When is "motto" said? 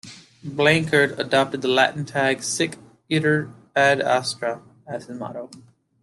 5.19-5.51